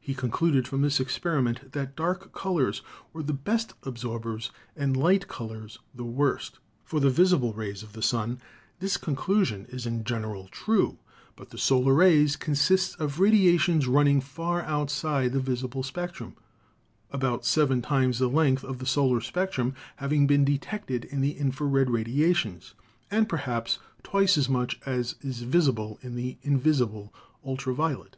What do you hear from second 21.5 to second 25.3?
red radiations, and perhaps twice as much as